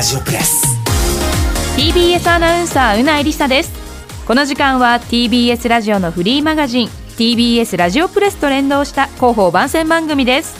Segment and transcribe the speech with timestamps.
[0.00, 0.64] ラジオプレス。
[1.76, 3.70] TBS アナウンサーうないりさです。
[4.26, 6.88] この時間は TBS ラジオのフリーマガジン
[7.18, 10.56] TBS ラジオプレスと連動した広報番宣番組です。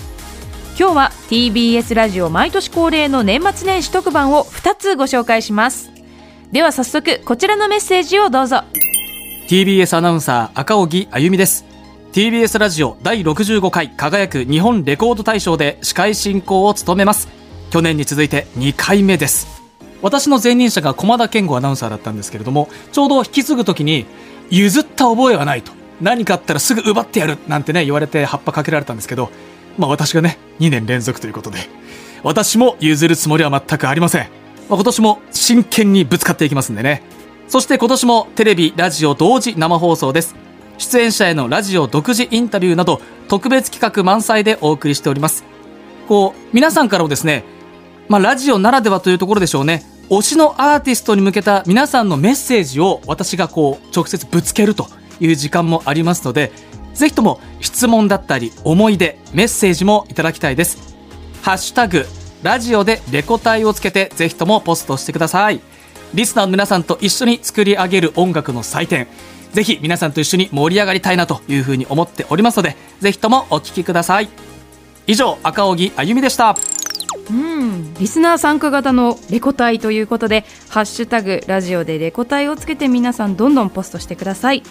[0.79, 5.91] 今日は TBS ラジオ毎年恒例の年末年始特番を2つご紹介します。
[6.53, 8.65] では早速こちらのメッセージをどうぞ。
[9.49, 11.65] TBS アナウンサー赤荻あゆみです。
[12.13, 17.40] TBS ラジオ第65回輝く日本レコード大賞で司会進行を務めます
[17.71, 19.63] 去年に続いて2回目です。
[20.03, 24.07] 私の前任者が駒田健吾アナウンサーだったんですけれどもちょうど引き継ぐ時に
[24.49, 25.73] 譲った覚えはないと。
[26.01, 29.31] 何かあったらすぐ奪ってやるなんてね言われて葉っぱかけられたんですけど
[29.77, 31.59] まあ私がね2年連続ということで
[32.23, 37.03] 私も譲るつもりは全くありません、まあ、今年も真剣にぶつかっていきますんでね。
[37.49, 40.37] そして今年もテレビラジオ同時生放送です。
[40.79, 45.45] 出演者へのラジオ独自インタビューなど特別企画満載でお送りしております。
[46.09, 47.45] こう皆さんからもですね
[48.11, 49.85] まあ、ラジオならではというところでしょうね。
[50.09, 54.89] 推しのアーティストに向けた皆さんのメッセージを私がこう直接ぶつけると
[55.21, 56.51] いう時間もありますので
[56.93, 60.97] ぜひとも質問だったり思い出メッセージもいただきたいです。
[61.43, 62.05] ハッシュタグ
[62.43, 65.61] ラジオでレコ大をつけてぜひともポストしてください。
[66.13, 69.07] リスナーの皆さんと一緒に作り上げる音楽の祭典
[69.53, 74.29] ぜひ皆さんと一緒に盛り上がりたいなというふうに思っておりますのでぜひともお聞きください。
[75.07, 76.57] 以上赤荻あゆみでした。
[77.31, 77.95] うん。
[77.95, 84.63] リスナー参加型のレコ隊ということで「ハッシュタグラジオでレコ隊」をつけて皆さんどんどんポストしてください。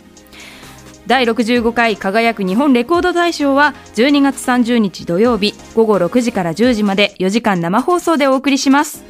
[1.08, 9.04] 第65回輝く日本レコード大賞は12月30日土曜日午後6時から10時まで4時間生放送でお送りします。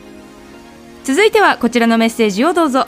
[1.03, 2.85] 続いてはこちらのメッセージをどうぞ。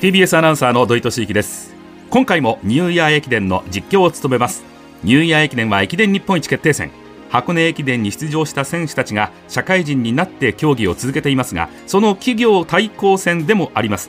[0.00, 1.74] TBS アナウンサーの土井敏之です。
[2.08, 4.64] 今回もニューイヤー駅伝の実況を務めます。
[5.02, 7.03] ニューイヤー駅伝は駅伝日本一決定戦。
[7.34, 14.08] 箱根駅伝に出場した選手たちが社会人になって競技を続けていますがその企業対抗戦でもあります。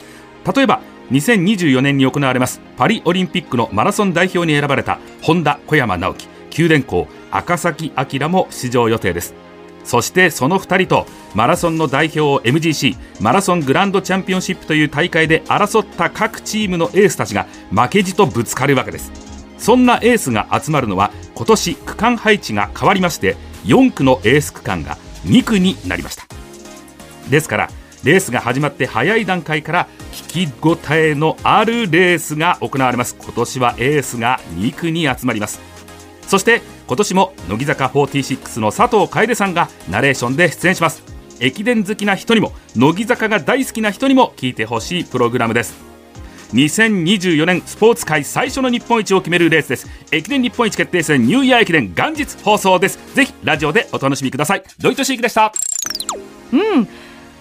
[0.56, 6.28] 例えば2024年に行われますパリオリンピックのマラソン代表に選ばれた本田小山直樹。
[6.52, 9.34] 九電工赤崎明も出場予定です。
[9.84, 19.25] そしてその2人とマラソンの代表を MGC マラソングランドチャンピオンシップという大会で争った各チームのエースたちが負けじとぶつかるわけです。
[19.58, 23.36] そんなエースが集まるのは今年区間配置が変わりまして
[23.66, 26.26] 4区のエース区間が2区になりました。
[27.30, 27.70] ですから
[28.04, 33.16] レースが始まって早い段階から聞き応えのあるレースが行われます。
[33.20, 35.60] 今年はエースが2区に集まります。
[36.28, 41.04] そして今年も乃木坂46の佐藤楓さんがナレーションで出演します。
[41.40, 45.85] 駅伝好きな人にも乃木坂が大好きな人にも聞いてほしいプログラムです。
[46.54, 49.88] 2024年スポーツ界最初の日本一を決めるレースです。
[50.12, 53.00] 駅伝日本一決定戦ニューイヤー駅伝元日放送です。
[53.16, 54.64] ぜひラジオでお楽しみください。
[54.80, 55.52] ドイトシークでした。
[56.54, 56.88] うん。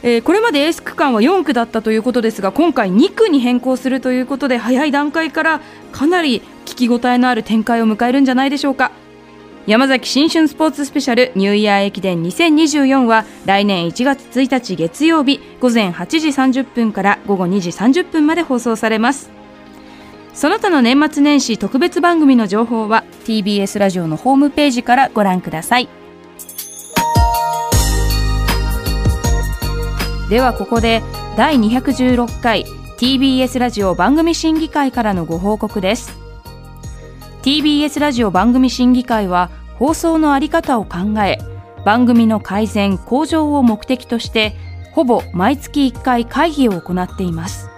[0.02, 5.60] えー、これまでエース区間は4区だったということですが今回2区に変更するということで早い段階から
[5.92, 8.92] かなり聞き応えのある展開を迎えるんじゃないでしょうか。
[9.66, 19.30] 山崎新春スポーツスペシャルニューイヤー駅伝2024は来年1月1日月曜日午前8時30分から午後2時30分まで放送されます。
[20.34, 25.88] その他の年末年始特別番組の情報は TBS ラジオのホームページからご覧ください。
[30.28, 31.02] ではここで
[31.38, 32.66] 第216回
[32.98, 36.23] TBS ラジオ番組審議会からのご報告です。
[37.44, 41.36] TBS ラジオ番組審議会は放送のあり方を考え
[41.84, 44.56] 番組の改善向上を目的として
[44.92, 47.68] ほぼ毎月1回会議を行っています。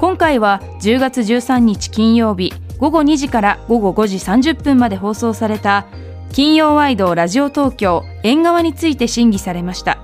[0.00, 5.86] 今回は10月13日金曜日午後2時から午後5時30分まで放送された
[6.34, 9.96] 金曜ワイドラジオ東京縁側について審議されました。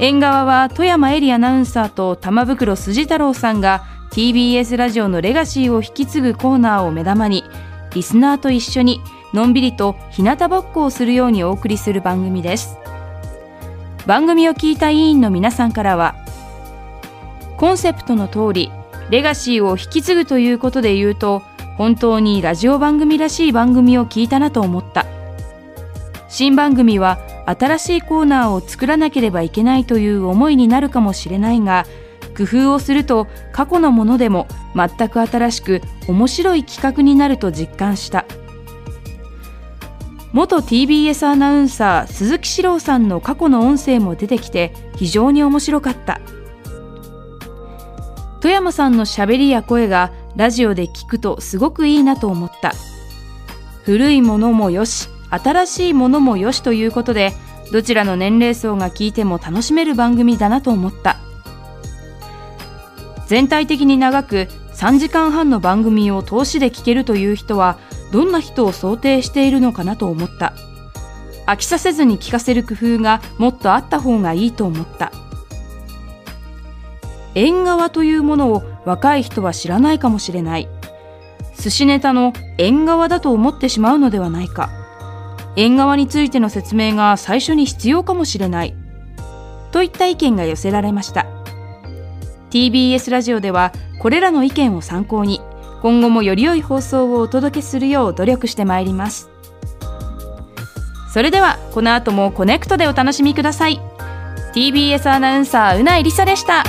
[0.00, 3.84] 縁側は富山エリアナウンサーと玉袋筋太郎さんが
[4.18, 7.44] TBS ラジオのレガシーを引き継ぐコーナーを目玉に
[7.94, 9.00] リスナーと一緒に
[9.32, 12.78] のんびりと日向ぼっこをするようにお送りする番組です。
[14.08, 16.16] 番組を聞いた委員の皆さんからは
[17.58, 18.72] コンセプトの通り
[19.08, 21.44] レガシーを引き継ぐということで言うと
[21.76, 25.06] 本当にラジオ番組らしい番組を聞いたなと思った。
[26.28, 31.86] 新番組は新しいコーナーを作らなければいけないという思いになるかもしれないが
[32.38, 34.46] 工夫をすると過去のものでも
[34.76, 38.24] 全く新しく面白い企画になると実感した。
[40.32, 46.20] 元 TBS アナウンサー鈴木史郎さんの過去の音声も出てきて非常に面白かった。
[48.40, 52.72] 富山さんのしゃべりや声がラジオで聞くとすごくいいなと思った。
[53.82, 57.32] 古いものもよし新しいものもよしということで
[57.72, 61.18] どちらの年齢層が聞いても楽しめる番組だなと思った。
[63.28, 67.78] 全体的に長く3時間半の番組を通しで聞けるという人は
[68.10, 70.54] どんな人を想定しているのかなと思った。
[71.46, 75.12] 飽きさせずに聞かせる工夫がもっとあった方がいいと思った。
[77.34, 80.68] 縁側というものを若い人は知らないかもしれない。
[81.58, 84.70] 寿司ネタの縁側だと思ってしまうのではないか。
[85.54, 88.74] 縁側についての説明が最初に必要かもしれない。
[89.70, 91.37] といった意見が寄せられました。
[92.50, 95.40] TBS ラジオではこれらの意見を参考に
[95.82, 99.30] 今後もより良い放送をお届けするよう努力してまいります。
[101.12, 103.80] それではこの後もコネクトでお楽しみください。
[104.54, 106.64] TBS アナウンサーうないりさでした。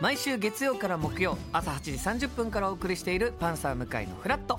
[0.00, 4.58] 毎週月曜から木曜朝8時30分からお送りしている「パンサー向井のフラット」